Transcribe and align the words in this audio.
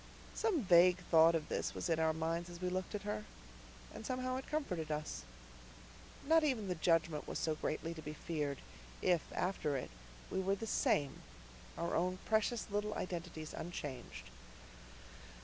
Some 0.33 0.63
vague 0.63 0.97
thought 1.11 1.35
of 1.35 1.47
this 1.47 1.75
was 1.75 1.87
in 1.87 1.99
our 1.99 2.11
minds 2.11 2.49
as 2.49 2.59
we 2.59 2.69
looked 2.69 2.95
at 2.95 3.03
her; 3.03 3.23
and 3.93 4.03
somehow 4.03 4.35
it 4.37 4.47
comforted 4.49 4.91
us. 4.91 5.21
Not 6.25 6.43
even 6.43 6.67
the 6.67 6.73
Judgment 6.73 7.27
was 7.27 7.37
so 7.37 7.53
greatly 7.53 7.93
to 7.93 8.01
be 8.01 8.13
feared 8.15 8.57
if 9.03 9.21
after 9.31 9.77
it 9.77 9.91
we 10.31 10.39
were 10.41 10.55
the 10.55 10.65
SAME, 10.65 11.21
our 11.77 11.95
own 11.95 12.17
precious 12.25 12.65
little 12.71 12.95
identities 12.95 13.53
unchanged. 13.53 14.31